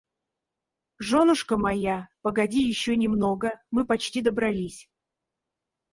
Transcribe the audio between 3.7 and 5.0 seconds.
почти добрались.